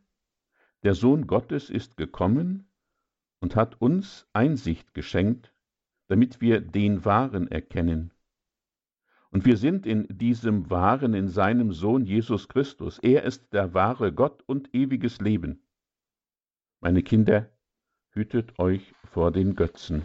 der 0.84 0.94
Sohn 0.94 1.26
Gottes 1.26 1.70
ist 1.70 1.98
gekommen 1.98 2.68
und 3.40 3.56
hat 3.56 3.82
uns 3.82 4.28
Einsicht 4.34 4.94
geschenkt, 4.94 5.54
damit 6.08 6.42
wir 6.42 6.62
den 6.62 7.06
Wahren 7.06 7.48
erkennen. 7.48 8.12
Und 9.32 9.46
wir 9.46 9.56
sind 9.56 9.86
in 9.86 10.08
diesem 10.10 10.70
Wahren, 10.70 11.14
in 11.14 11.30
seinem 11.30 11.72
Sohn 11.72 12.06
Jesus 12.06 12.50
Christus. 12.50 13.00
Er 13.00 13.24
ist 13.24 13.54
der 13.54 13.74
wahre 13.74 14.12
Gott 14.12 14.44
und 14.46 14.74
ewiges 14.76 15.22
Leben. 15.22 15.64
Meine 16.82 17.02
Kinder, 17.02 17.50
hütet 18.10 18.60
euch 18.60 18.94
vor 19.06 19.32
den 19.32 19.56
Götzen. 19.56 20.04